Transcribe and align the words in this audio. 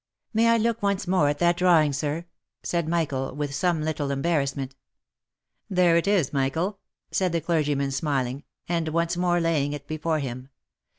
"May 0.33 0.47
I 0.47 0.57
look 0.57 0.81
once 0.81 1.05
more 1.05 1.29
at 1.29 1.37
that 1.37 1.57
drawing, 1.57 1.93
sir?" 1.93 2.25
said 2.63 2.87
Michael, 2.89 3.35
with 3.35 3.53
some 3.53 3.83
little 3.83 4.09
embarrassment. 4.09 4.73
'«There 5.79 5.95
it 5.95 6.07
is, 6.07 6.33
Michael," 6.33 6.79
said 7.11 7.33
the 7.33 7.39
clergyman 7.39 7.91
smiling, 7.91 8.43
and 8.67 8.87
once 8.87 9.15
more 9.15 9.39
laying 9.39 9.73
it 9.73 9.85
before 9.85 10.17
him. 10.17 10.49